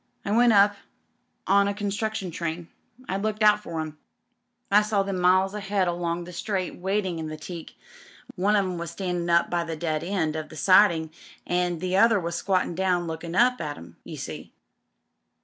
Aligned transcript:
I 0.25 0.31
went 0.31 0.51
up 0.51 0.77
on 1.45 1.67
a 1.67 1.75
con 1.75 1.91
struction 1.91 2.31
train. 2.31 2.69
I 3.07 3.17
looked 3.17 3.43
out 3.43 3.61
for 3.61 3.79
'em. 3.79 3.99
I 4.71 4.81
saw 4.81 5.03
them 5.03 5.19
miles 5.21 5.53
ahead 5.53 5.87
along 5.87 6.23
the 6.23 6.33
straight, 6.33 6.77
waiting 6.77 7.19
in 7.19 7.27
the 7.27 7.37
teak. 7.37 7.75
One 8.35 8.55
of 8.55 8.65
'em 8.65 8.79
was 8.79 8.89
standin' 8.89 9.29
up 9.29 9.51
by 9.51 9.63
the 9.63 9.75
dead 9.75 10.03
end 10.03 10.35
of 10.35 10.49
the 10.49 10.55
siding 10.57 11.11
an' 11.45 11.77
the 11.77 11.97
other 11.97 12.19
was 12.19 12.33
squattin' 12.35 12.73
down 12.73 13.05
lookin' 13.05 13.35
up 13.35 13.61
at 13.61 13.77
'im, 13.77 13.95
you 14.03 14.17
see." 14.17 14.51